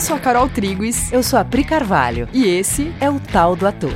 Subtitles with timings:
[0.00, 1.12] Eu sou a Carol Triguis.
[1.12, 2.26] Eu sou a Pri Carvalho.
[2.32, 3.92] E esse é o Tal do Ator.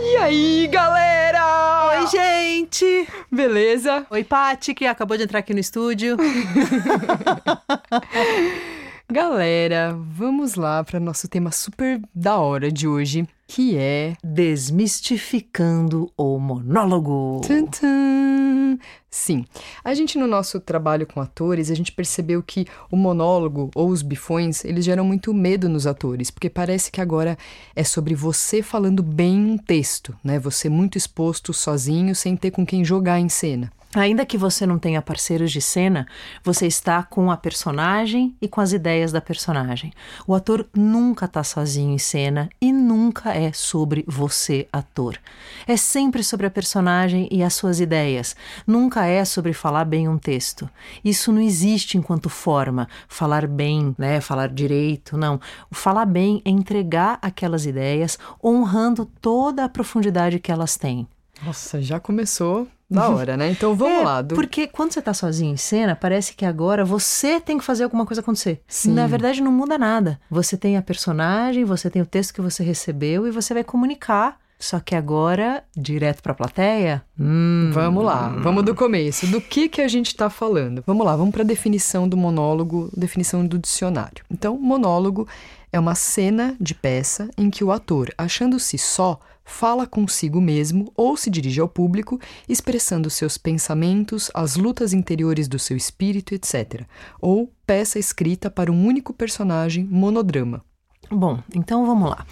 [0.00, 2.00] E aí, galera?
[2.00, 3.06] Oi, gente!
[3.30, 4.04] Beleza?
[4.10, 6.16] Oi, Paty, que acabou de entrar aqui no estúdio.
[9.10, 16.38] Galera, vamos lá para nosso tema super da hora de hoje, que é Desmistificando o
[16.38, 17.40] monólogo.
[17.40, 18.78] Tum, tum.
[19.08, 19.46] Sim,
[19.82, 24.02] a gente no nosso trabalho com atores, a gente percebeu que o monólogo ou os
[24.02, 27.38] bifões, eles geram muito medo nos atores, porque parece que agora
[27.74, 30.38] é sobre você falando bem um texto, né?
[30.38, 33.72] Você muito exposto sozinho, sem ter com quem jogar em cena.
[33.98, 36.06] Ainda que você não tenha parceiros de cena,
[36.44, 39.92] você está com a personagem e com as ideias da personagem.
[40.24, 45.18] O ator nunca está sozinho em cena e nunca é sobre você, ator.
[45.66, 48.36] É sempre sobre a personagem e as suas ideias.
[48.64, 50.70] Nunca é sobre falar bem um texto.
[51.04, 52.88] Isso não existe enquanto forma.
[53.08, 54.20] Falar bem, né?
[54.20, 55.40] Falar direito, não.
[55.68, 61.08] O falar bem é entregar aquelas ideias honrando toda a profundidade que elas têm.
[61.42, 63.50] Nossa, já começou da hora, né?
[63.50, 64.22] Então vamos é, lá.
[64.22, 64.34] Do...
[64.34, 68.06] Porque quando você tá sozinho em cena, parece que agora você tem que fazer alguma
[68.06, 68.62] coisa acontecer.
[68.66, 68.92] Sim.
[68.92, 70.18] Na verdade, não muda nada.
[70.30, 74.38] Você tem a personagem, você tem o texto que você recebeu e você vai comunicar.
[74.58, 77.04] Só que agora, direto pra plateia?
[77.18, 77.70] Hum.
[77.72, 79.26] Vamos lá, vamos do começo.
[79.28, 80.82] Do que que a gente tá falando?
[80.84, 84.24] Vamos lá, vamos pra definição do monólogo, definição do dicionário.
[84.28, 85.28] Então, monólogo
[85.72, 91.16] é uma cena de peça em que o ator, achando-se só, fala consigo mesmo ou
[91.16, 96.82] se dirige ao público, expressando seus pensamentos, as lutas interiores do seu espírito, etc.
[97.20, 100.62] Ou peça escrita para um único personagem monodrama.
[101.10, 102.26] Bom, então vamos lá.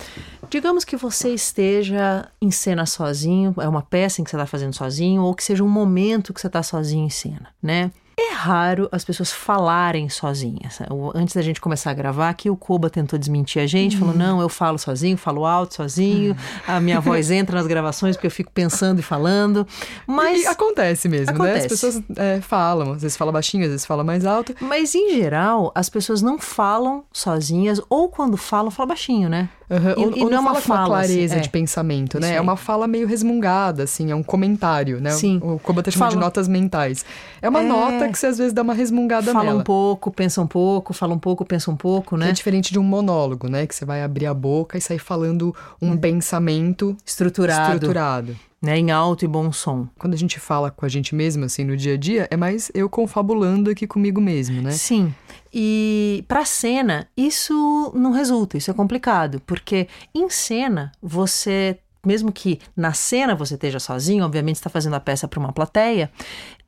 [0.51, 4.75] Digamos que você esteja em cena sozinho, é uma peça em que você está fazendo
[4.75, 7.91] sozinho, ou que seja um momento que você está sozinho em cena, né?
[8.19, 10.79] É raro as pessoas falarem sozinhas.
[11.15, 14.41] Antes da gente começar a gravar, aqui o Koba tentou desmentir a gente, falou: não,
[14.41, 16.35] eu falo sozinho, falo alto sozinho,
[16.67, 19.67] a minha voz entra nas gravações porque eu fico pensando e falando.
[20.07, 20.45] Mas.
[20.45, 21.59] E acontece mesmo, acontece.
[21.59, 21.65] né?
[21.65, 24.55] As pessoas é, falam, às vezes fala baixinho, às vezes fala mais alto.
[24.61, 29.51] Mas em geral, as pessoas não falam sozinhas, ou quando falam, falam baixinho, né?
[29.69, 29.91] Uhum.
[29.91, 31.51] E, ou, e ou não é uma fala uma clareza assim, de é.
[31.51, 32.35] pensamento, né?
[32.35, 35.11] É uma fala meio resmungada, assim, é um comentário, né?
[35.11, 35.41] Sim.
[35.43, 37.05] O Koba tá chamando de notas mentais.
[37.43, 37.67] É uma É.
[37.67, 39.61] nota que você às vezes dá uma resmungada Fala nela.
[39.61, 42.29] um pouco, pensa um pouco, fala um pouco, pensa um pouco, Que né?
[42.29, 43.67] É diferente de um monólogo, né?
[43.67, 48.37] Que você vai abrir a boca e sair falando um pensamento Estruturado, estruturado.
[48.63, 48.79] né?
[48.79, 49.87] Em alto e bom som.
[49.99, 52.71] Quando a gente fala com a gente mesmo, assim, no dia a dia, é mais
[52.75, 54.71] eu confabulando aqui comigo mesmo, né?
[54.73, 55.13] Sim.
[55.59, 62.61] E para cena, isso não resulta, isso é complicado, porque em cena você mesmo que
[62.77, 66.11] na cena você esteja sozinho, obviamente está fazendo a peça para uma plateia,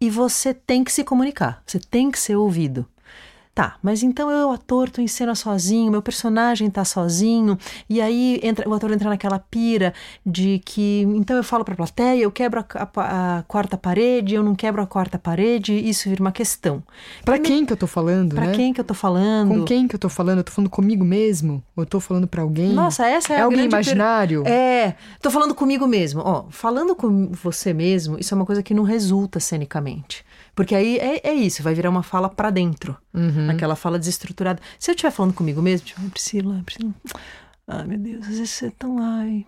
[0.01, 2.85] e você tem que se comunicar, você tem que ser ouvido.
[3.59, 7.59] Tá, mas então eu, ator, tô em cena sozinho, meu personagem tá sozinho,
[7.91, 9.93] e aí entra, o ator entra naquela pira
[10.25, 14.45] de que, então eu falo pra plateia, eu quebro a, a- a quarta parede, eu
[14.45, 16.85] não quebro a quarta parede, isso vira uma questão.
[17.25, 18.53] Pra quem que eu tô falando, Pra né?
[18.53, 19.49] quem que eu tô falando?
[19.49, 20.39] Com quem que eu tô falando?
[20.39, 21.55] Eu tô falando comigo mesmo?
[21.75, 22.73] Ou eu tô falando pra alguém?
[22.73, 24.47] Nossa, essa é, é a alguém grande per- imaginário?
[24.47, 26.23] É, tô falando comigo mesmo.
[26.25, 30.25] Ó, falando com você mesmo, isso é uma coisa que não resulta cenicamente.
[30.59, 32.97] Porque aí é, é isso, vai virar uma fala pra dentro.
[33.15, 33.49] Uhum.
[33.49, 34.61] Aquela fala desestruturada.
[34.77, 36.93] Se eu estiver falando comigo mesmo, tipo, "Ai, Priscila, Priscila.
[37.69, 38.99] Ai, meu Deus, às vezes você é tão.
[38.99, 39.47] Ai,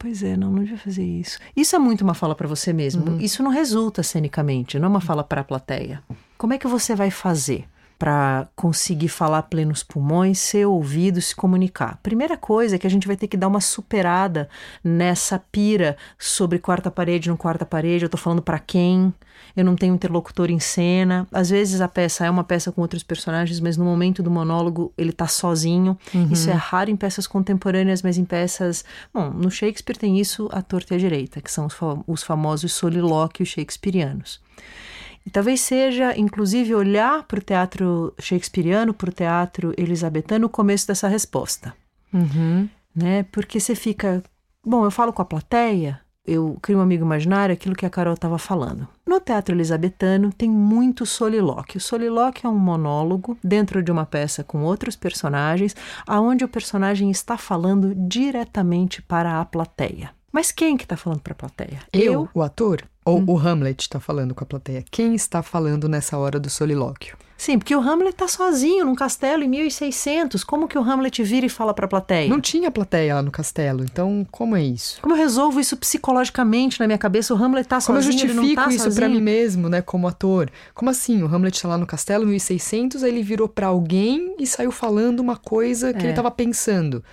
[0.00, 1.38] pois é, não, não devia fazer isso.
[1.54, 3.20] Isso é muito uma fala pra você mesmo.
[3.20, 6.02] Isso não resulta cenicamente, não é uma fala pra plateia.
[6.36, 7.64] Como é que você vai fazer?
[7.98, 11.98] Para conseguir falar a plenos pulmões, ser ouvido, se comunicar.
[12.02, 14.48] Primeira coisa é que a gente vai ter que dar uma superada
[14.84, 19.12] nessa pira sobre quarta parede, não quarta parede, eu tô falando para quem,
[19.56, 21.26] eu não tenho interlocutor em cena.
[21.32, 24.92] Às vezes a peça é uma peça com outros personagens, mas no momento do monólogo
[24.96, 25.98] ele tá sozinho.
[26.32, 28.84] Isso é raro em peças contemporâneas, mas em peças.
[29.12, 31.74] Bom, no Shakespeare tem isso à torta e à direita, que são os,
[32.06, 34.40] os famosos solilóquios shakespearianos.
[35.28, 40.86] E talvez seja, inclusive, olhar para o teatro shakespeariano, para o teatro elisabetano, o começo
[40.86, 41.74] dessa resposta.
[42.10, 42.66] Uhum.
[42.96, 43.24] Né?
[43.24, 44.22] Porque você fica.
[44.64, 48.14] Bom, eu falo com a plateia, eu crio um amigo imaginário, aquilo que a Carol
[48.14, 48.88] estava falando.
[49.06, 51.76] No teatro elisabetano tem muito solilóquio.
[51.76, 55.76] O solilóquio é um monólogo dentro de uma peça com outros personagens,
[56.06, 60.08] aonde o personagem está falando diretamente para a plateia.
[60.32, 61.80] Mas quem que está falando para a plateia?
[61.92, 62.82] Eu, o ator?
[63.08, 63.24] Ou Hum.
[63.28, 64.84] o Hamlet está falando com a plateia?
[64.90, 67.16] Quem está falando nessa hora do solilóquio?
[67.36, 70.42] Sim, porque o Hamlet tá sozinho num castelo em 1600.
[70.42, 72.28] Como que o Hamlet vira e fala pra plateia?
[72.28, 75.00] Não tinha plateia lá no castelo, então como é isso?
[75.00, 77.32] Como eu resolvo isso psicologicamente na minha cabeça?
[77.32, 79.80] O Hamlet tá Como eu sozinho, ele não justifico tá isso pra mim mesmo, né,
[79.80, 80.50] como ator?
[80.74, 81.22] Como assim?
[81.22, 85.20] O Hamlet tá lá no castelo, 1600, aí ele virou pra alguém e saiu falando
[85.20, 86.08] uma coisa que É.
[86.08, 87.04] ele tava pensando.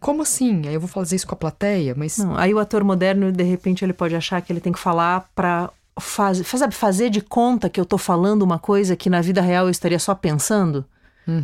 [0.00, 0.66] Como assim?
[0.66, 3.44] Aí eu vou fazer isso com a plateia, mas Não, aí o ator moderno, de
[3.44, 7.70] repente, ele pode achar que ele tem que falar pra faz, sabe, fazer de conta
[7.70, 10.84] que eu tô falando uma coisa que na vida real eu estaria só pensando.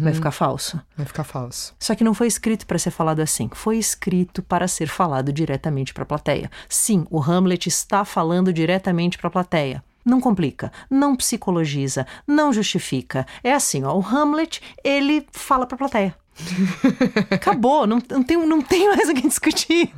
[0.01, 0.81] Vai ficar falso.
[0.97, 1.75] vai ficar falso.
[1.77, 3.51] Só que não foi escrito para ser falado assim.
[3.53, 6.49] Foi escrito para ser falado diretamente para a plateia.
[6.69, 9.83] Sim, o Hamlet está falando diretamente para a plateia.
[10.05, 13.27] Não complica, não psicologiza, não justifica.
[13.43, 16.15] É assim, ó, o Hamlet, ele fala para a plateia.
[17.31, 19.93] Acabou, não, não, tem, não tem mais o que discutir.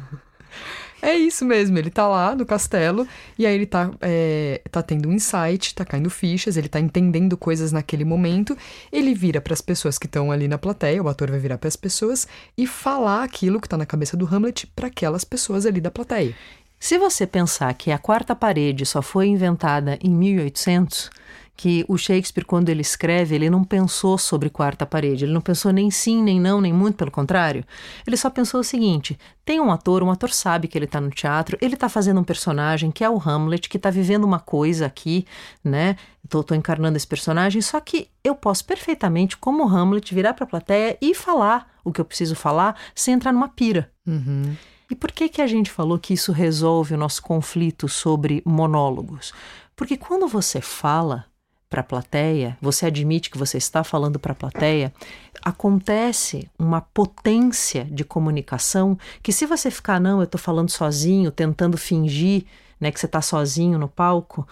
[1.04, 3.06] É isso mesmo, ele tá lá no castelo
[3.38, 7.36] e aí ele tá, é, tá tendo um insight, tá caindo fichas, ele tá entendendo
[7.36, 8.56] coisas naquele momento.
[8.90, 12.26] Ele vira pras pessoas que estão ali na plateia, o ator vai virar pras pessoas
[12.56, 16.34] e falar aquilo que tá na cabeça do Hamlet para aquelas pessoas ali da plateia.
[16.80, 21.10] Se você pensar que a quarta parede só foi inventada em 1800,
[21.56, 25.72] que o Shakespeare, quando ele escreve, ele não pensou sobre quarta parede, ele não pensou
[25.72, 27.64] nem sim, nem não, nem muito pelo contrário.
[28.06, 31.10] Ele só pensou o seguinte: tem um ator, um ator sabe que ele está no
[31.10, 34.86] teatro, ele está fazendo um personagem que é o Hamlet, que está vivendo uma coisa
[34.86, 35.24] aqui,
[35.62, 35.96] né?
[36.28, 40.48] Tô, tô encarnando esse personagem, só que eu posso perfeitamente, como Hamlet, virar para a
[40.48, 43.90] plateia e falar o que eu preciso falar sem entrar numa pira.
[44.06, 44.56] Uhum.
[44.90, 49.32] E por que que a gente falou que isso resolve o nosso conflito sobre monólogos?
[49.76, 51.26] Porque quando você fala
[51.74, 54.94] para a plateia, você admite que você está falando para a plateia,
[55.42, 61.76] acontece uma potência de comunicação que se você ficar não, eu estou falando sozinho, tentando
[61.76, 62.44] fingir,
[62.78, 64.46] né, que você está sozinho no palco,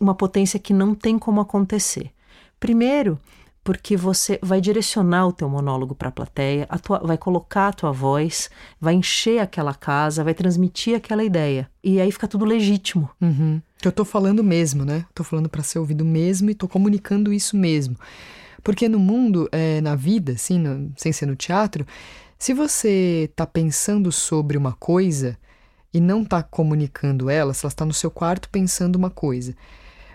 [0.00, 2.10] uma potência que não tem como acontecer.
[2.58, 3.20] Primeiro,
[3.62, 6.68] porque você vai direcionar o teu monólogo para a plateia,
[7.04, 8.50] vai colocar a tua voz,
[8.80, 11.70] vai encher aquela casa, vai transmitir aquela ideia.
[11.84, 13.08] E aí fica tudo legítimo.
[13.20, 13.62] Uhum.
[13.84, 15.04] Que eu tô falando mesmo, né?
[15.14, 17.94] Tô falando para ser ouvido mesmo e tô comunicando isso mesmo.
[18.62, 21.86] Porque no mundo, é, na vida, assim, no- sem ser no teatro,
[22.38, 25.36] se você tá pensando sobre uma coisa
[25.92, 29.54] e não tá comunicando ela, se ela está no seu quarto pensando uma coisa,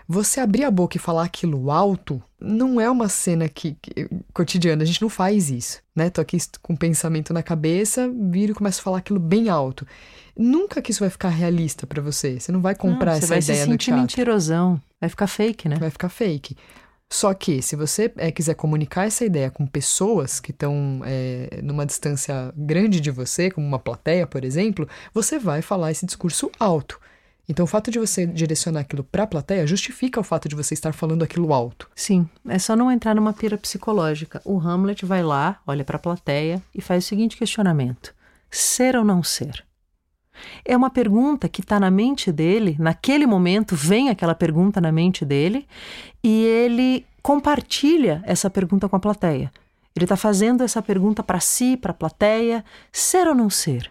[0.08, 4.82] você abrir a boca e falar aquilo alto não é uma cena que, que- cotidiana,
[4.82, 6.08] a gente não faz isso, né?
[6.10, 9.86] Tô aqui com o pensamento na cabeça, viro e começo a falar aquilo bem alto.
[10.36, 12.40] Nunca que isso vai ficar realista pra você.
[12.40, 14.00] Você não vai comprar Não, essa você vai ideia se no sentir teatro.
[14.00, 14.80] mentirosão.
[15.00, 15.76] Vai ficar fake, né?
[15.76, 16.56] Vai ficar fake.
[17.12, 21.84] Só que, se você é, quiser comunicar essa ideia com pessoas que estão é, numa
[21.84, 27.00] distância grande de você, como uma plateia, por exemplo, você vai falar esse discurso alto.
[27.50, 30.72] Então, o fato de você direcionar aquilo para a plateia justifica o fato de você
[30.72, 31.90] estar falando aquilo alto.
[31.96, 34.40] Sim, é só não entrar numa pira psicológica.
[34.44, 38.14] O Hamlet vai lá, olha para a plateia e faz o seguinte questionamento:
[38.48, 39.64] ser ou não ser?
[40.64, 45.24] É uma pergunta que está na mente dele, naquele momento vem aquela pergunta na mente
[45.24, 45.66] dele
[46.22, 49.50] e ele compartilha essa pergunta com a plateia.
[49.96, 53.90] Ele está fazendo essa pergunta para si, para a plateia: ser ou não ser?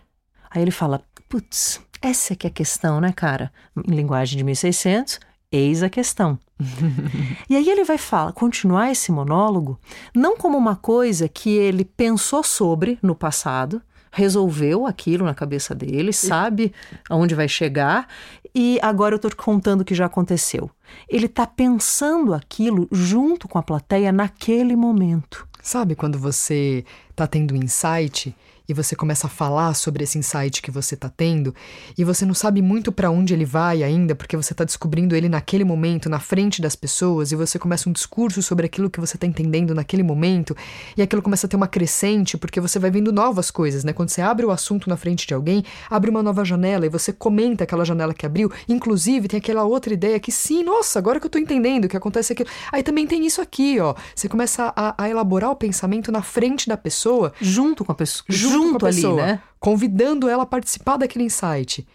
[0.50, 3.52] Aí ele fala: putz, essa é que é a questão, né, cara?
[3.88, 5.20] Em linguagem de 1600,
[5.52, 6.38] eis a questão.
[7.50, 9.80] E aí ele vai falar, continuar esse monólogo,
[10.14, 13.82] não como uma coisa que ele pensou sobre no passado,
[14.12, 16.72] resolveu aquilo na cabeça dele, sabe
[17.10, 18.08] aonde vai chegar,
[18.54, 20.70] e agora eu estou contando o que já aconteceu.
[21.08, 25.48] Ele está pensando aquilo junto com a plateia naquele momento.
[25.62, 26.86] Sabe quando você
[27.16, 28.36] tá tendo um insight
[28.70, 31.54] e você começa a falar sobre esse insight que você tá tendo
[31.98, 35.28] e você não sabe muito para onde ele vai ainda, porque você tá descobrindo ele
[35.28, 39.18] naquele momento, na frente das pessoas, e você começa um discurso sobre aquilo que você
[39.18, 40.56] tá entendendo naquele momento,
[40.96, 43.92] e aquilo começa a ter uma crescente, porque você vai vendo novas coisas, né?
[43.92, 47.12] Quando você abre o assunto na frente de alguém, abre uma nova janela e você
[47.12, 51.26] comenta aquela janela que abriu, inclusive tem aquela outra ideia que sim, nossa, agora que
[51.26, 52.46] eu tô entendendo o que acontece aqui.
[52.72, 53.96] Aí também tem isso aqui, ó.
[54.14, 58.26] Você começa a, a elaborar o pensamento na frente da pessoa, Junto com a pessoa.
[58.30, 59.42] junto, Junto, com a ali, pessoa, né?
[59.60, 61.86] convidando ela a participar daquele insight.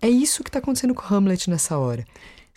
[0.00, 2.04] É isso que tá acontecendo com Hamlet nessa hora.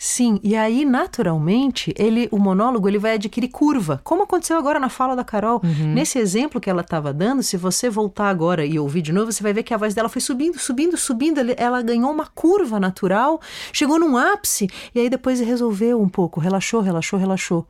[0.02, 4.88] Sim, e aí naturalmente ele, o monólogo, ele vai adquirir curva, como aconteceu agora na
[4.88, 5.60] fala da Carol.
[5.62, 9.42] Nesse exemplo que ela estava dando, se você voltar agora e ouvir de novo, você
[9.42, 11.40] vai ver que a voz dela foi subindo, subindo, subindo.
[11.56, 13.40] Ela ganhou uma curva natural,
[13.74, 17.66] chegou num ápice e aí depois resolveu um pouco, relaxou, relaxou, relaxou,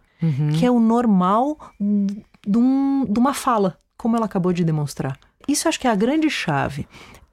[0.56, 5.18] que é o normal de, um- de uma fala, como ela acabou de demonstrar.
[5.50, 6.86] Isso acho que é a grande chave.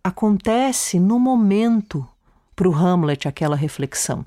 [0.04, 2.08] Acontece no momento
[2.56, 4.26] para o Hamlet aquela reflexão.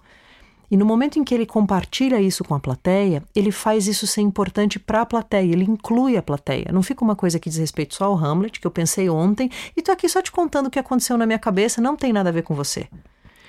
[0.70, 4.20] E no momento em que ele compartilha isso com a plateia, ele faz isso ser
[4.20, 6.66] importante para a plateia, ele inclui a plateia.
[6.72, 9.82] Não fica uma coisa que diz respeito só ao Hamlet, que eu pensei ontem, e
[9.82, 12.32] tô aqui só te contando o que aconteceu na minha cabeça, não tem nada a
[12.32, 12.86] ver com você.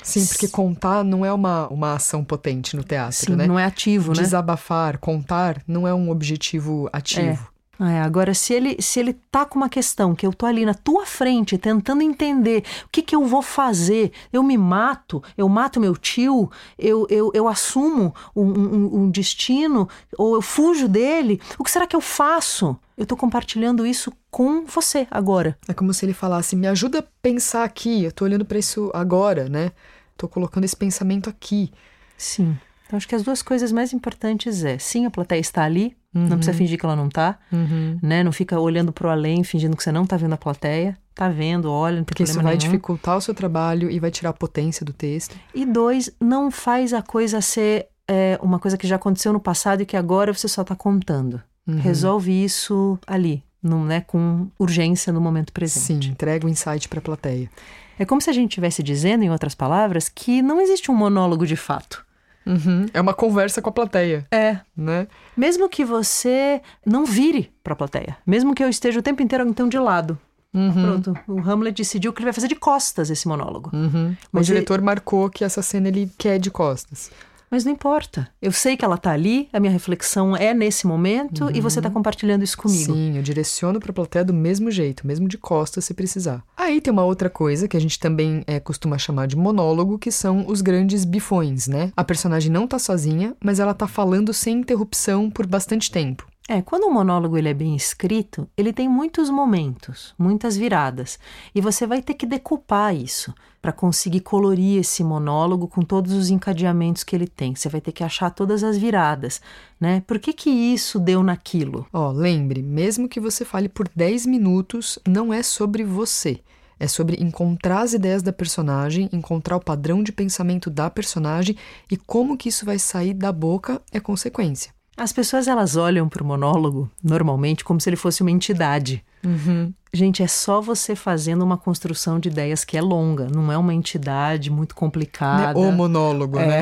[0.02, 3.46] Sim, porque contar não é uma, uma ação potente no teatro, Sim, né?
[3.46, 4.24] não é ativo, né?
[4.24, 7.48] Desabafar, contar, não é um objetivo ativo.
[7.48, 7.61] É.
[7.84, 10.76] É, agora, se ele, se ele tá com uma questão que eu tô ali na
[10.76, 15.80] tua frente tentando entender o que, que eu vou fazer, eu me mato, eu mato
[15.80, 21.64] meu tio, eu, eu, eu assumo um, um, um destino, ou eu fujo dele, o
[21.64, 22.78] que será que eu faço?
[22.96, 25.58] Eu tô compartilhando isso com você agora.
[25.68, 28.92] É como se ele falasse: me ajuda a pensar aqui, eu tô olhando para isso
[28.94, 29.72] agora, né?
[30.16, 31.72] Tô colocando esse pensamento aqui.
[32.16, 32.56] Sim.
[32.92, 36.28] Então, acho que as duas coisas mais importantes é, sim, a plateia está ali, uhum.
[36.28, 37.98] não precisa fingir que ela não está, uhum.
[38.04, 38.22] né?
[38.22, 40.98] Não fica olhando para o além, fingindo que você não está vendo a plateia.
[41.16, 42.58] Tá vendo, olha, não tem Porque isso vai nenhum.
[42.58, 45.38] dificultar o seu trabalho e vai tirar a potência do texto.
[45.56, 49.84] E dois, não faz a coisa ser é, uma coisa que já aconteceu no passado
[49.84, 51.42] e que agora você só está contando.
[51.66, 51.78] Uhum.
[51.78, 56.08] Resolve isso ali, no, né, com urgência no momento presente.
[56.08, 57.50] Sim, entrega o insight para a plateia.
[57.98, 61.46] É como se a gente estivesse dizendo, em outras palavras, que não existe um monólogo
[61.46, 62.06] de fato.
[62.46, 62.86] Uhum.
[62.94, 64.26] É uma conversa com a plateia.
[64.32, 64.60] É.
[64.76, 65.08] Né?
[65.36, 68.18] Mesmo que você não vire para a plateia.
[68.26, 70.18] Mesmo que eu esteja o tempo inteiro, então, de lado.
[70.54, 70.74] Uhum.
[70.74, 71.18] Pronto.
[71.28, 73.70] O Hamlet decidiu que ele vai fazer de costas esse monólogo.
[73.74, 74.16] Uhum.
[74.32, 74.86] Mas o diretor ele...
[74.86, 77.12] marcou que essa cena ele quer de costas.
[77.52, 78.30] Mas não importa.
[78.42, 81.52] Eu sei que ela está ali, a minha reflexão é nesse momento uhum.
[81.54, 82.94] e você está compartilhando isso comigo.
[82.94, 86.42] Sim, eu direciono para a plateia do mesmo jeito, mesmo de costas se precisar.
[86.56, 90.12] Aí tem uma outra coisa que a gente também é, costuma chamar de monólogo, que
[90.12, 91.92] são os grandes bifões, né?
[91.98, 96.32] A personagem não está sozinha, mas ela está falando sem interrupção por bastante tempo.
[96.52, 101.18] É, quando um monólogo ele é bem escrito, ele tem muitos momentos, muitas viradas,
[101.56, 106.30] e você vai ter que decupar isso para conseguir colorir esse monólogo com todos os
[106.30, 107.56] encadeamentos que ele tem.
[107.56, 109.40] Você vai ter que achar todas as viradas,
[109.80, 110.04] né?
[110.06, 111.88] Por que que isso deu naquilo?
[111.94, 116.42] Ó, oh, lembre, mesmo que você fale por 10 minutos, não é sobre você.
[116.78, 121.56] É sobre encontrar as ideias da personagem, encontrar o padrão de pensamento da personagem
[121.90, 124.81] e como que isso vai sair da boca é consequência.
[124.98, 129.04] As pessoas elas olham para o monólogo normalmente como se ele fosse uma entidade.
[129.26, 129.74] Uhum.
[129.94, 133.74] Gente, é só você fazendo uma construção de ideias que é longa, não é uma
[133.74, 135.58] entidade muito complicada.
[135.60, 136.48] O monólogo, é.
[136.48, 136.62] né?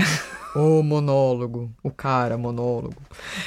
[0.55, 2.95] O monólogo, o cara monólogo.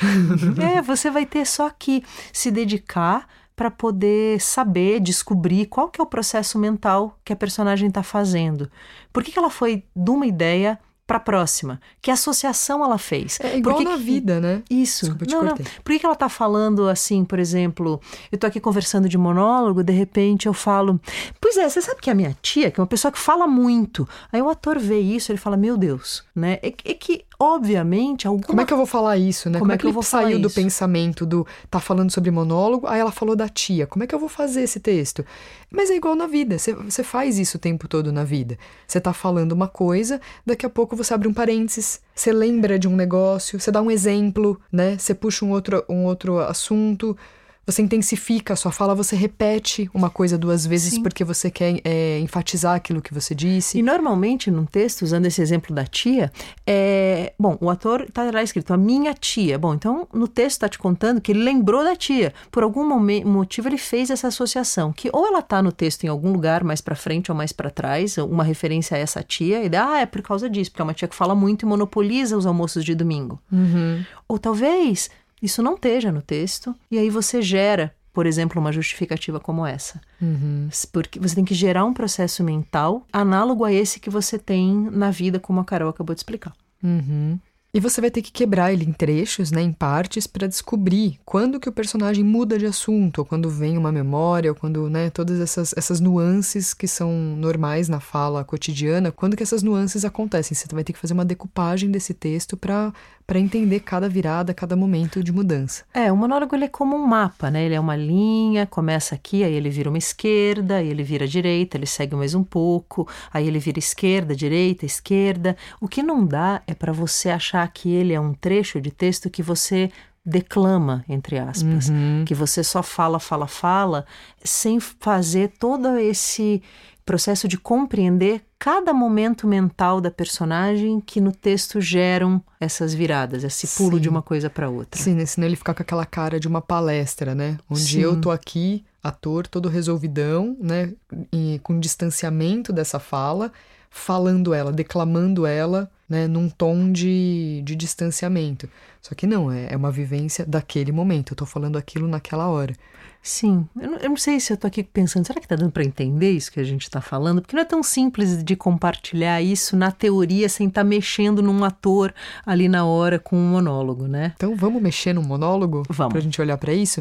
[0.77, 6.05] é, você vai ter só que se dedicar para poder saber, descobrir qual que é
[6.05, 8.71] o processo mental que a personagem está fazendo.
[9.13, 11.81] Por que, que ela foi de uma ideia para a próxima.
[12.01, 13.39] Que associação ela fez?
[13.41, 14.63] É igual que na vida, né?
[14.71, 15.15] Isso.
[15.15, 15.57] Desculpa, não, não.
[15.57, 19.83] Por que, que ela está falando assim, por exemplo, eu estou aqui conversando de monólogo,
[19.83, 21.01] de repente eu falo,
[21.41, 24.09] pois é, você sabe que a minha tia, que é uma pessoa que fala muito,
[24.33, 26.59] aí o ator vê isso, ele fala, meu Deus, né?
[26.63, 28.47] É, é que obviamente, alguma...
[28.47, 29.59] Como é que eu vou falar isso, né?
[29.59, 32.87] Como, Como é que, que eu vou saiu do pensamento do tá falando sobre monólogo,
[32.87, 33.85] aí ela falou da tia.
[33.85, 35.25] Como é que eu vou fazer esse texto?
[35.69, 38.57] Mas é igual na vida, você faz isso o tempo todo na vida.
[38.87, 42.87] Você tá falando uma coisa, daqui a pouco você abre um parênteses, você lembra de
[42.87, 44.97] um negócio, você dá um exemplo, né?
[44.97, 47.17] Você puxa um outro, um outro assunto
[47.65, 51.03] você intensifica a sua fala, você repete uma coisa duas vezes Sim.
[51.03, 53.79] porque você quer é, enfatizar aquilo que você disse.
[53.79, 56.33] E normalmente num texto, usando esse exemplo da tia,
[56.67, 57.33] é.
[57.39, 59.59] Bom, o ator está lá escrito a minha tia.
[59.59, 62.35] Bom, então no texto está te contando que ele lembrou da tia.
[62.51, 62.85] Por algum
[63.25, 66.81] motivo ele fez essa associação, que ou ela está no texto em algum lugar mais
[66.81, 70.07] para frente ou mais para trás, uma referência a essa tia, e dá, ah, é
[70.07, 72.95] por causa disso, porque é uma tia que fala muito e monopoliza os almoços de
[72.95, 73.41] domingo.
[73.51, 74.05] Uhum.
[74.29, 75.11] Ou talvez
[75.43, 80.01] isso não esteja no texto, e aí você gera, por exemplo, uma justificativa como essa.
[80.21, 80.69] Uhum.
[80.93, 85.11] Porque você tem que gerar um processo mental análogo a esse que você tem na
[85.11, 86.55] vida, como a Carol acabou de explicar.
[86.83, 87.39] Uhum.
[87.75, 91.59] E você vai ter que quebrar ele em trechos, né, em partes, para descobrir quando
[91.59, 95.41] que o personagem muda de assunto, ou quando vem uma memória, ou quando, né, todas
[95.41, 100.55] essas, essas nuances que são normais na fala cotidiana, quando que essas nuances acontecem.
[100.55, 102.93] Você vai ter que fazer uma decupagem desse texto para
[103.27, 105.85] para entender cada virada, cada momento de mudança.
[105.95, 107.65] É, o monólogo ele é como um mapa, né?
[107.65, 111.77] Ele é uma linha, começa aqui, aí ele vira uma esquerda, aí ele vira direita,
[111.77, 115.57] ele segue mais um pouco, aí ele vira esquerda, direita, esquerda.
[115.81, 119.31] O que não dá é para você achar que ele é um trecho de texto
[119.31, 119.91] que você
[120.25, 122.25] declama, entre aspas, uhum.
[122.25, 124.07] que você só fala, fala, fala,
[124.45, 126.63] sem fazer todo esse
[127.05, 133.67] processo de compreender cada momento mental da personagem que no texto geram essas viradas, esse
[133.77, 134.03] pulo Sim.
[134.03, 135.03] de uma coisa para outra.
[135.03, 135.27] Sim, né?
[135.27, 137.59] senão ele fica com aquela cara de uma palestra, né?
[137.69, 138.01] Onde Sim.
[138.01, 140.93] eu tô aqui, ator, todo resolvidão, né?
[141.33, 143.53] E com distanciamento dessa fala,
[143.93, 148.69] falando ela, declamando ela, né, num tom de, de distanciamento.
[149.03, 151.33] Só que não, é, é uma vivência daquele momento.
[151.33, 152.75] Eu tô falando aquilo naquela hora.
[153.25, 155.71] Sim, eu não, eu não, sei se eu tô aqui pensando, será que tá dando
[155.71, 157.41] para entender isso que a gente está falando?
[157.41, 161.63] Porque não é tão simples de compartilhar isso na teoria sem estar tá mexendo num
[161.63, 162.13] ator
[162.45, 164.33] ali na hora com um monólogo, né?
[164.35, 165.85] Então vamos mexer num monólogo?
[165.89, 166.13] Vamos.
[166.13, 167.01] Pra gente olhar para isso?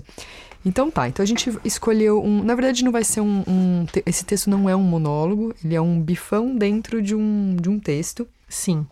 [0.63, 2.43] Então tá, então a gente escolheu um.
[2.43, 3.85] Na verdade, não vai ser um, um.
[4.05, 7.79] Esse texto não é um monólogo, ele é um bifão dentro de um, de um
[7.79, 8.27] texto.
[8.47, 8.85] Sim.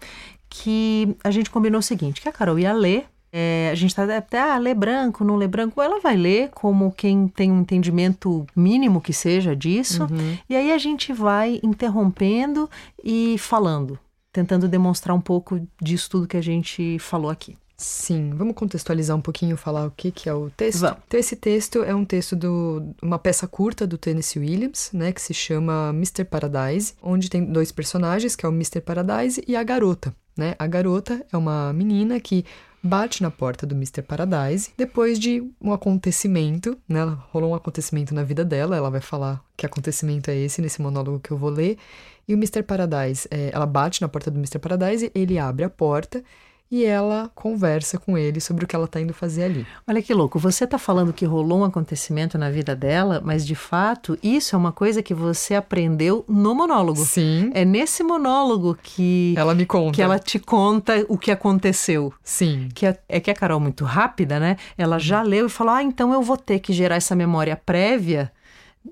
[0.49, 4.17] Que a gente combinou o seguinte: que a Carol ia ler é, a gente está
[4.17, 5.81] até, ah, ler branco, não ler branco.
[5.81, 10.03] Ela vai ler como quem tem um entendimento mínimo que seja disso.
[10.03, 10.37] Uhum.
[10.49, 12.69] E aí a gente vai interrompendo
[13.03, 13.99] e falando,
[14.31, 17.55] tentando demonstrar um pouco disso tudo que a gente falou aqui.
[17.77, 20.81] Sim, vamos contextualizar um pouquinho, falar o que, que é o texto.
[20.81, 20.99] Vamos.
[21.07, 22.45] Então, esse texto é um texto de
[23.01, 26.25] uma peça curta do Tennessee Williams, né, que se chama Mr.
[26.25, 28.81] Paradise, onde tem dois personagens, que é o Mr.
[28.81, 30.13] Paradise e a garota.
[30.35, 30.55] Né?
[30.59, 32.45] A garota é uma menina que
[32.81, 34.01] bate na porta do Mr.
[34.01, 37.03] Paradise depois de um acontecimento, né?
[37.31, 41.19] Rolou um acontecimento na vida dela, ela vai falar que acontecimento é esse nesse monólogo
[41.19, 41.77] que eu vou ler.
[42.27, 42.63] E o Mr.
[42.63, 44.59] Paradise, é, ela bate na porta do Mr.
[44.59, 46.23] Paradise, ele abre a porta
[46.71, 49.67] e ela conversa com ele sobre o que ela está indo fazer ali.
[49.87, 53.55] Olha que louco, você está falando que rolou um acontecimento na vida dela, mas de
[53.55, 57.03] fato isso é uma coisa que você aprendeu no monólogo.
[57.03, 57.49] Sim.
[57.53, 59.95] É nesse monólogo que ela me conta.
[59.95, 62.13] Que ela te conta o que aconteceu.
[62.23, 62.69] Sim.
[62.73, 64.57] Que é, é que a Carol muito rápida, né?
[64.77, 68.31] Ela já leu e falou: "Ah, então eu vou ter que gerar essa memória prévia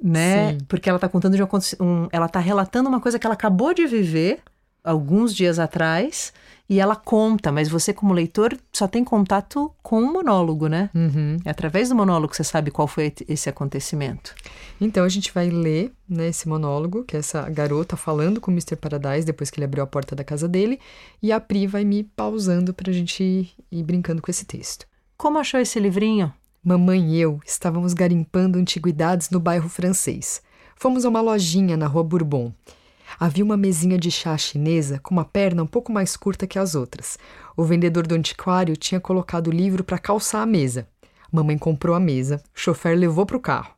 [0.03, 0.51] né?
[0.51, 0.57] Sim.
[0.67, 1.43] Porque ela está contando de
[1.79, 4.41] um, ela está relatando uma coisa que ela acabou de viver
[4.87, 6.33] alguns dias atrás
[6.69, 10.89] e ela conta, mas você, como leitor, só tem contato com o monólogo, né?
[10.93, 11.37] Uhum.
[11.45, 14.35] É através do monólogo que você sabe qual foi esse acontecimento.
[14.79, 18.53] Então a gente vai ler né, esse monólogo, que é essa garota falando com o
[18.53, 18.75] Mr.
[18.75, 20.77] Paradise depois que ele abriu a porta da casa dele,
[21.23, 24.85] e a Pri vai me pausando para a gente ir, ir brincando com esse texto.
[25.15, 26.33] Como achou esse livrinho?
[26.61, 30.41] Mamãe e eu estávamos garimpando antiguidades no bairro francês.
[30.75, 32.51] Fomos a uma lojinha na rua Bourbon.
[33.19, 36.75] Havia uma mesinha de chá chinesa com uma perna um pouco mais curta que as
[36.75, 37.17] outras.
[37.55, 40.87] O vendedor do antiquário tinha colocado o livro para calçar a mesa.
[41.31, 43.71] Mamãe comprou a mesa, o chofer levou para o carro.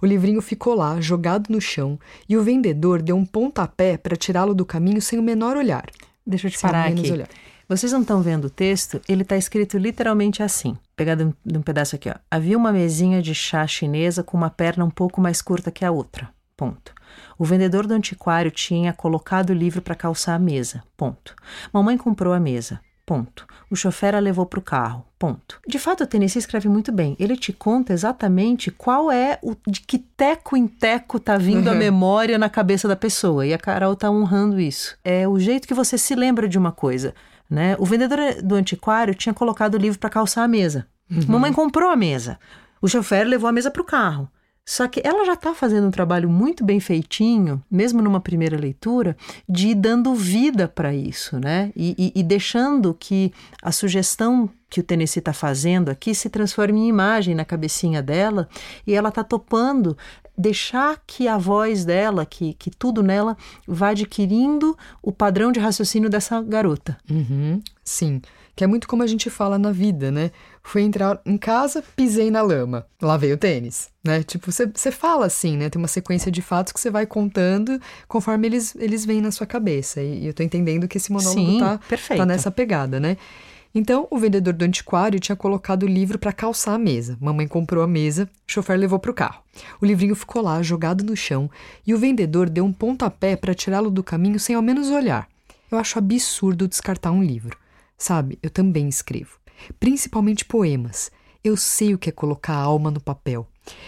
[0.00, 4.54] O livrinho ficou lá, jogado no chão, e o vendedor deu um pontapé para tirá-lo
[4.54, 5.86] do caminho sem o menor olhar.
[6.26, 7.10] Deixa eu te parar aqui.
[7.10, 7.28] Olhar.
[7.68, 9.00] Vocês não estão vendo o texto?
[9.08, 10.76] Ele está escrito literalmente assim.
[10.94, 12.14] Pegado de um pedaço aqui, ó.
[12.30, 15.90] Havia uma mesinha de chá chinesa com uma perna um pouco mais curta que a
[15.90, 16.28] outra.
[16.56, 16.91] Ponto.
[17.38, 20.82] O vendedor do antiquário tinha colocado o livro para calçar a mesa.
[20.96, 21.34] Ponto.
[21.72, 22.80] Mamãe comprou a mesa.
[23.04, 23.46] Ponto.
[23.70, 25.04] O chofer a levou para o carro.
[25.18, 25.60] Ponto.
[25.66, 27.16] De fato, o Tennessee escreve muito bem.
[27.18, 31.72] Ele te conta exatamente qual é o de que teco em teco tá vindo uhum.
[31.72, 33.46] a memória na cabeça da pessoa.
[33.46, 34.96] E a Carol tá honrando isso.
[35.04, 37.14] É o jeito que você se lembra de uma coisa.
[37.50, 37.76] Né?
[37.78, 40.86] O vendedor do antiquário tinha colocado o livro para calçar a mesa.
[41.10, 41.24] Uhum.
[41.28, 42.38] Mamãe comprou a mesa.
[42.80, 44.28] O chofer levou a mesa para o carro.
[44.64, 49.16] Só que ela já está fazendo um trabalho muito bem feitinho, mesmo numa primeira leitura,
[49.48, 51.72] de ir dando vida para isso, né?
[51.74, 56.80] E, e, e, deixando que a sugestão que o Tennessee está fazendo aqui se transforme
[56.80, 58.48] em imagem na cabecinha dela
[58.86, 59.98] e ela está topando
[60.38, 66.08] deixar que a voz dela, que, que tudo nela, vá adquirindo o padrão de raciocínio
[66.08, 66.96] dessa garota.
[67.10, 68.22] Uhum, sim
[68.54, 70.30] que é muito como a gente fala na vida, né?
[70.62, 74.22] Fui entrar em casa, pisei na lama, lavei o tênis, né?
[74.22, 75.70] Tipo, você fala assim, né?
[75.70, 79.46] Tem uma sequência de fatos que você vai contando conforme eles, eles vêm na sua
[79.46, 80.02] cabeça.
[80.02, 81.80] E, e eu tô entendendo que esse monólogo Sim, tá,
[82.16, 83.16] tá nessa pegada, né?
[83.74, 87.16] Então, o vendedor do antiquário tinha colocado o livro para calçar a mesa.
[87.18, 89.42] Mamãe comprou a mesa, o chofer levou para o carro.
[89.80, 91.50] O livrinho ficou lá, jogado no chão,
[91.86, 95.26] e o vendedor deu um pontapé para tirá-lo do caminho sem ao menos olhar.
[95.70, 97.61] Eu acho absurdo descartar um livro.
[98.02, 99.38] Sabe, eu também escrevo,
[99.78, 101.08] principalmente poemas.
[101.44, 103.46] Eu sei o que é colocar a alma no papel.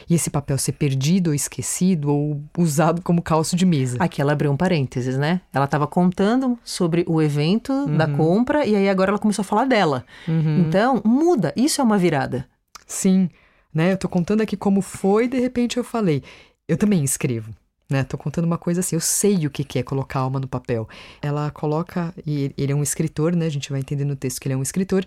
[0.08, 3.96] E esse papel ser perdido ou esquecido ou usado como calço de mesa.
[3.98, 5.40] Aqui ela abriu um parênteses, né?
[5.52, 7.96] Ela estava contando sobre o evento uhum.
[7.96, 10.06] da compra e aí agora ela começou a falar dela.
[10.28, 10.60] Uhum.
[10.60, 11.52] Então, muda.
[11.56, 12.46] Isso é uma virada.
[12.86, 13.28] Sim,
[13.74, 13.94] né?
[13.94, 16.22] Eu tô contando aqui como foi e de repente eu falei.
[16.68, 17.52] Eu também escrevo
[17.94, 18.02] né?
[18.02, 20.88] Tô contando uma coisa assim, eu sei o que é colocar alma no papel.
[21.22, 23.46] Ela coloca, e ele é um escritor, né?
[23.46, 25.04] A gente vai entender no texto que ele é um escritor,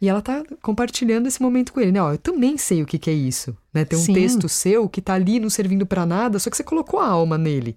[0.00, 2.02] e ela tá compartilhando esse momento com ele, né?
[2.02, 3.84] Ó, eu também sei o que é isso, né?
[3.84, 4.14] Tem um Sim.
[4.14, 7.36] texto seu que tá ali não servindo para nada, só que você colocou a alma
[7.36, 7.76] nele.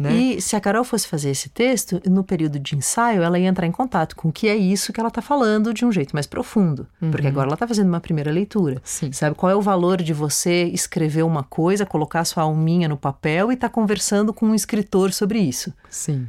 [0.00, 0.14] Né?
[0.14, 3.66] E se a Carol fosse fazer esse texto, no período de ensaio, ela ia entrar
[3.66, 6.26] em contato com o que é isso que ela está falando de um jeito mais
[6.26, 6.86] profundo.
[7.02, 7.10] Uhum.
[7.10, 8.80] Porque agora ela está fazendo uma primeira leitura.
[8.82, 9.12] Sim.
[9.12, 13.50] Sabe qual é o valor de você escrever uma coisa, colocar sua alminha no papel
[13.50, 15.70] e estar tá conversando com um escritor sobre isso?
[15.90, 16.26] Sim.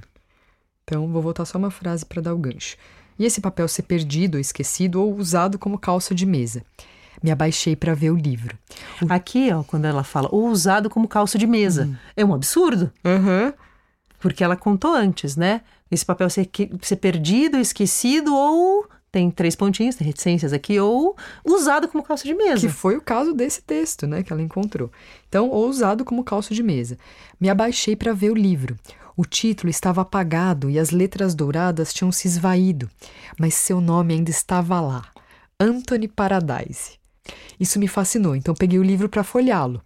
[0.83, 2.75] Então, vou voltar só uma frase para dar o gancho.
[3.17, 6.61] E esse papel ser perdido ou esquecido ou usado como calça de mesa.
[7.21, 8.57] Me abaixei para ver o livro.
[9.01, 9.11] O...
[9.11, 11.95] Aqui, ó, quando ela fala ou usado como calça de mesa, uhum.
[12.15, 12.91] é um absurdo.
[13.03, 13.53] Uhum.
[14.19, 15.61] Porque ela contou antes, né?
[15.89, 16.49] Esse papel ser,
[16.81, 22.33] ser perdido, esquecido ou tem três pontinhos, tem reticências aqui, ou usado como calça de
[22.33, 22.65] mesa.
[22.65, 24.89] Que foi o caso desse texto, né, que ela encontrou.
[25.27, 26.97] Então, ou usado como calça de mesa.
[27.39, 28.77] Me abaixei para ver o livro.
[29.17, 32.89] O título estava apagado e as letras douradas tinham se esvaído,
[33.37, 35.03] mas seu nome ainda estava lá.
[35.59, 37.00] Anthony Paradise.
[37.59, 39.81] Isso me fascinou, então peguei o livro para folheá-lo.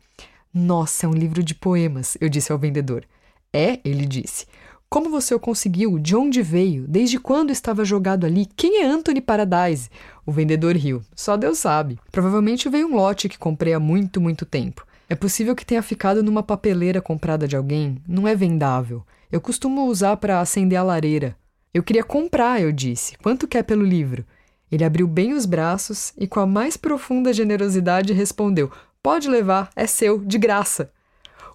[0.54, 3.06] Nossa, é um livro de poemas, eu disse ao vendedor.
[3.52, 4.46] É, ele disse.
[4.90, 6.00] Como você o conseguiu?
[6.00, 6.86] De onde veio?
[6.88, 8.46] Desde quando estava jogado ali?
[8.56, 9.90] Quem é Anthony Paradise?
[10.26, 11.02] O vendedor riu.
[11.16, 12.00] Só Deus sabe.
[12.12, 14.86] Provavelmente veio um lote que comprei há muito, muito tempo.
[15.10, 17.98] É possível que tenha ficado numa papeleira comprada de alguém.
[18.08, 19.04] Não é vendável.
[19.32, 21.36] Eu costumo usar para acender a lareira.
[21.74, 23.18] Eu queria comprar, eu disse.
[23.18, 24.26] Quanto quer pelo livro?
[24.72, 29.86] Ele abriu bem os braços e, com a mais profunda generosidade, respondeu: Pode levar, é
[29.86, 30.92] seu, de graça.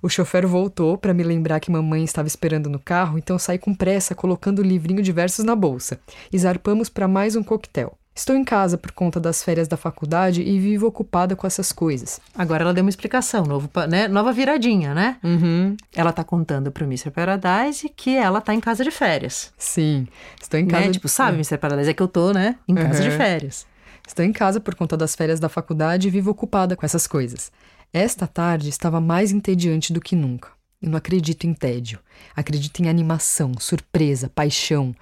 [0.02, 3.74] O chofer voltou para me lembrar que mamãe estava esperando no carro, então saí com
[3.74, 6.00] pressa, colocando o livrinho de versos na bolsa.
[6.32, 7.99] E zarpamos para mais um coquetel.
[8.20, 12.20] Estou em casa por conta das férias da faculdade e vivo ocupada com essas coisas.
[12.34, 14.08] Agora ela deu uma explicação, novo, né?
[14.08, 15.16] nova viradinha, né?
[15.24, 15.74] Uhum.
[15.96, 17.10] Ela tá contando pro Mr.
[17.10, 19.54] Paradise que ela tá em casa de férias.
[19.56, 20.06] Sim,
[20.38, 20.84] estou em casa.
[20.84, 20.92] Né?
[20.92, 21.56] Tipo, sabe, Mr.
[21.56, 22.56] Paradise, é que eu tô, né?
[22.68, 23.08] Em casa uhum.
[23.08, 23.66] de férias.
[24.06, 27.50] Estou em casa por conta das férias da faculdade e vivo ocupada com essas coisas.
[27.90, 30.59] Esta tarde estava mais entediante do que nunca.
[30.82, 31.98] Eu não acredito em tédio.
[32.34, 34.94] Acredito em animação, surpresa, paixão.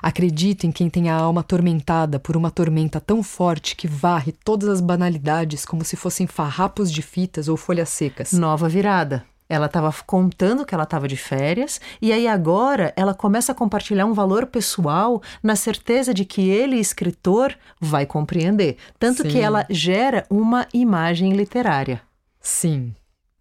[0.00, 4.68] Acredito em quem tem a alma atormentada por uma tormenta tão forte que varre todas
[4.68, 8.32] as banalidades como se fossem farrapos de fitas ou folhas secas.
[8.32, 9.26] Nova virada.
[9.46, 14.06] Ela estava contando que ela estava de férias e aí agora ela começa a compartilhar
[14.06, 18.78] um valor pessoal na certeza de que ele, escritor, vai compreender.
[18.98, 19.28] Tanto Sim.
[19.28, 22.00] que ela gera uma imagem literária.
[22.40, 22.94] Sim.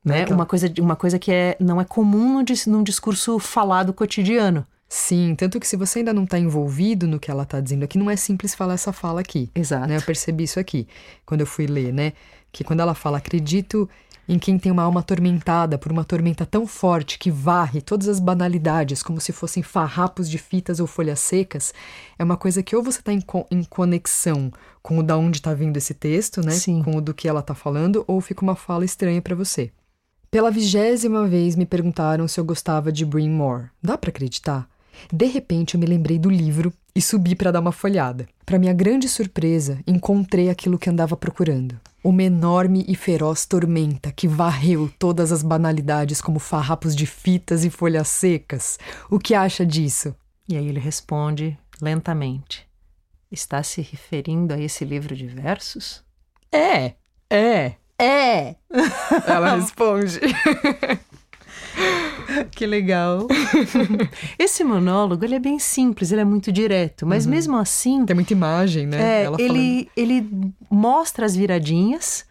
[0.05, 0.21] Né?
[0.21, 0.37] Então...
[0.37, 4.65] Uma, coisa, uma coisa que é, não é comum num discurso falado cotidiano.
[4.87, 7.97] Sim, tanto que se você ainda não está envolvido no que ela está dizendo aqui,
[7.97, 9.49] não é simples falar essa fala aqui.
[9.55, 9.87] Exato.
[9.87, 9.97] Né?
[9.97, 10.87] Eu percebi isso aqui,
[11.25, 12.13] quando eu fui ler, né?
[12.51, 13.89] Que quando ela fala, acredito
[14.27, 18.19] em quem tem uma alma atormentada por uma tormenta tão forte que varre todas as
[18.19, 21.73] banalidades como se fossem farrapos de fitas ou folhas secas,
[22.17, 25.37] é uma coisa que ou você está em, co em, conexão com o da onde
[25.37, 26.51] está vindo esse texto, né?
[26.51, 26.81] Sim.
[26.83, 29.71] Com o do que ela está falando, ou fica uma fala estranha para você.
[30.29, 33.69] Pela vigésima vez me perguntaram se eu gostava de Bryn Moore.
[33.81, 34.67] Dá para acreditar?
[35.11, 38.27] De repente eu me lembrei do livro e subi para dar uma folhada.
[38.45, 41.79] Para minha grande surpresa, encontrei aquilo que andava procurando.
[42.03, 47.69] Uma enorme e feroz tormenta que varreu todas as banalidades como farrapos de fitas e
[47.69, 48.77] folhas secas.
[49.09, 50.15] O que acha disso?
[50.47, 52.67] E aí ele responde lentamente:
[53.31, 56.03] Está se referindo a esse livro de versos?
[56.51, 56.93] É,
[57.29, 58.55] é, é.
[59.27, 60.19] Ela responde.
[62.51, 63.27] que legal.
[64.39, 67.31] Esse monólogo, ele é bem simples, ele é muito direto, mas uhum.
[67.31, 68.05] mesmo assim...
[68.05, 69.23] Tem muita imagem, né?
[69.23, 70.29] É, ele, ele
[70.69, 72.25] mostra as viradinhas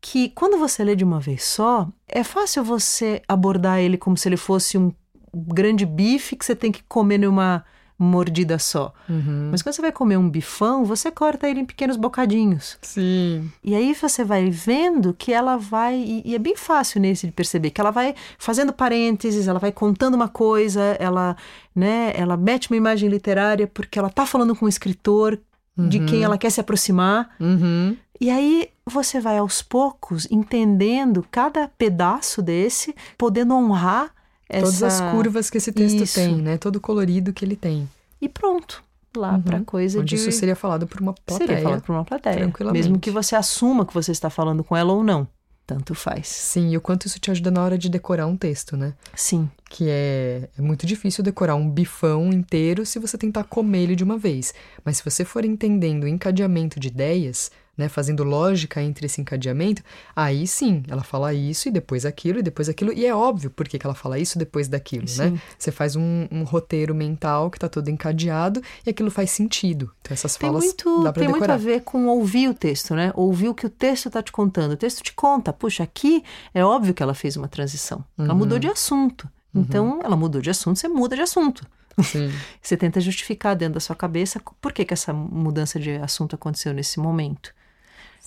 [0.00, 4.28] que quando você lê de uma vez só, é fácil você abordar ele como se
[4.28, 4.92] ele fosse um
[5.34, 7.64] grande bife que você tem que comer numa
[7.98, 8.92] mordida só.
[9.08, 9.48] Uhum.
[9.50, 12.78] Mas quando você vai comer um bifão, você corta ele em pequenos bocadinhos.
[12.82, 13.50] Sim.
[13.64, 15.96] E aí você vai vendo que ela vai.
[15.96, 19.72] E, e é bem fácil nesse de perceber que ela vai fazendo parênteses, ela vai
[19.72, 21.36] contando uma coisa, ela,
[21.74, 25.38] né, ela mete uma imagem literária porque ela tá falando com um escritor
[25.76, 25.88] uhum.
[25.88, 27.34] de quem ela quer se aproximar.
[27.40, 27.96] Uhum.
[28.20, 34.15] E aí você vai aos poucos entendendo cada pedaço desse, podendo honrar
[34.48, 36.14] Todas as curvas que esse texto isso.
[36.14, 36.56] tem, né?
[36.56, 37.88] Todo o colorido que ele tem.
[38.20, 38.82] E pronto.
[39.16, 39.42] Lá uhum.
[39.42, 40.14] para coisa Onde de.
[40.16, 41.48] Isso seria falado por uma plateia.
[41.48, 42.52] Seria falado por uma plateia.
[42.72, 45.26] Mesmo que você assuma que você está falando com ela ou não.
[45.66, 46.28] Tanto faz.
[46.28, 48.94] Sim, e o quanto isso te ajuda na hora de decorar um texto, né?
[49.16, 49.50] Sim.
[49.68, 54.04] Que é, é muito difícil decorar um bifão inteiro se você tentar comer ele de
[54.04, 54.54] uma vez.
[54.84, 59.82] Mas se você for entendendo o encadeamento de ideias, né, fazendo lógica entre esse encadeamento,
[60.14, 63.68] aí sim, ela fala isso e depois aquilo e depois aquilo, e é óbvio por
[63.68, 65.08] que ela fala isso depois daquilo, né?
[65.08, 65.30] sim.
[65.30, 65.40] né?
[65.58, 69.92] Você faz um, um, roteiro mental que está todo encadeado e aquilo faz sentido.
[70.00, 71.58] Então essas tem falas muito, dá pra Tem decorar.
[71.58, 73.12] muito a ver com ouvir o texto, né?
[73.14, 74.72] Ouvir o que o texto está te contando.
[74.72, 76.22] O texto te conta, puxa, aqui
[76.54, 78.04] é óbvio que ela fez uma transição.
[78.16, 78.24] Uhum.
[78.24, 79.28] Ela mudou de assunto.
[79.52, 79.62] Uhum.
[79.62, 81.66] Então, ela mudou de assunto, você muda de assunto.
[82.02, 82.30] Sim.
[82.60, 86.72] você tenta justificar dentro da sua cabeça por que, que essa mudança de assunto aconteceu
[86.72, 87.54] nesse momento.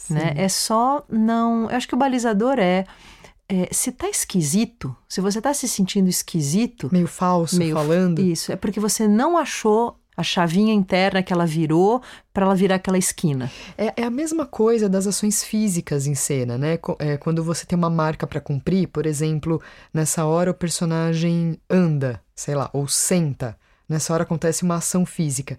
[0.10, 0.34] Né?
[0.36, 1.70] É só não.
[1.70, 2.86] Eu acho que o balizador é
[3.52, 8.20] é, se tá esquisito, se você tá se sentindo esquisito, Meio falso, Meio- falando.
[8.22, 12.02] isso é porque você não achou a chavinha interna que ela virou
[12.34, 13.50] para ela virar aquela esquina.
[13.78, 16.78] É, é a mesma coisa das ações físicas em cena, né?
[17.00, 19.62] É, quando você tem uma marca pra cumprir, por exemplo,
[19.94, 23.58] nessa hora o personagem anda, sei lá, ou senta.
[23.90, 25.58] Nessa hora acontece uma ação física.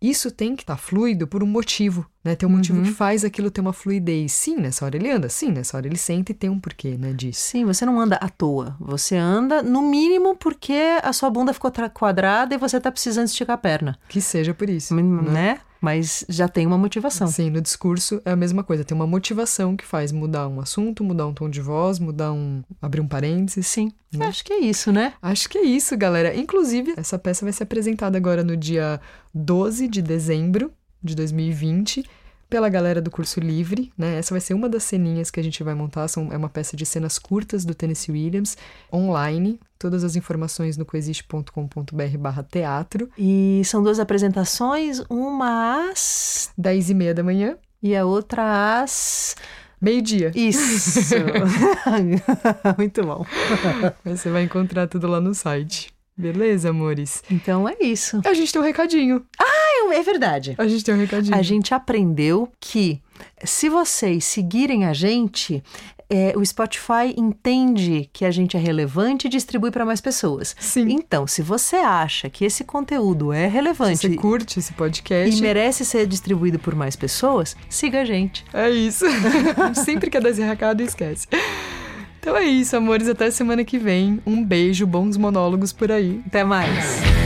[0.00, 2.34] Isso tem que estar fluido por um motivo, né?
[2.36, 2.84] Tem um motivo Uhum.
[2.84, 4.32] que faz aquilo ter uma fluidez.
[4.32, 7.12] Sim, nessa hora ele anda, sim, nessa hora ele senta e tem um porquê, né,
[7.12, 7.40] disso.
[7.40, 8.76] Sim, você não anda à toa.
[8.80, 13.54] Você anda, no mínimo, porque a sua bunda ficou quadrada e você tá precisando esticar
[13.54, 13.98] a perna.
[14.08, 14.94] Que seja por isso.
[14.94, 15.58] Né?
[15.82, 17.26] Mas já tem uma motivação.
[17.26, 18.84] Sim, no discurso é a mesma coisa.
[18.84, 22.62] Tem uma motivação que faz mudar um assunto, mudar um tom de voz, mudar um.
[22.80, 23.66] abrir um parênteses.
[23.66, 23.90] Sim.
[24.14, 24.26] Né?
[24.26, 25.14] Acho que é isso, né?
[25.20, 26.36] Acho que é isso, galera.
[26.36, 29.00] Inclusive, essa peça vai ser apresentada agora no dia
[29.34, 32.04] 12 de dezembro de 2020
[32.52, 34.18] pela galera do curso livre, né?
[34.18, 36.06] Essa vai ser uma das ceninhas que a gente vai montar.
[36.06, 38.58] São, é uma peça de cenas curtas do Tennessee Williams,
[38.92, 39.58] online.
[39.78, 43.08] Todas as informações no coexiste.com.br barra teatro.
[43.16, 49.34] E são duas apresentações, uma às 10 e meia da manhã, e a outra às.
[49.80, 50.30] meio-dia.
[50.34, 51.00] Isso!
[52.76, 53.24] Muito bom.
[54.04, 55.90] Você vai encontrar tudo lá no site.
[56.14, 57.24] Beleza, amores?
[57.30, 58.20] Então é isso.
[58.26, 59.24] A gente tem um recadinho.
[59.94, 60.54] É verdade.
[60.58, 61.36] A gente tem um recadinho.
[61.36, 63.00] A gente aprendeu que
[63.44, 65.62] se vocês seguirem a gente,
[66.08, 70.54] é, o Spotify entende que a gente é relevante e distribui para mais pessoas.
[70.58, 70.88] Sim.
[70.90, 75.36] Então, se você acha que esse conteúdo é Se relevante você curte esse podcast.
[75.36, 78.44] e merece ser distribuído por mais pessoas, siga a gente.
[78.52, 79.06] É isso.
[79.84, 81.26] Sempre quer dar esse recado e esquece.
[82.20, 83.08] Então é isso, amores.
[83.08, 84.20] Até semana que vem.
[84.26, 86.20] Um beijo, bons monólogos por aí.
[86.26, 87.21] Até mais.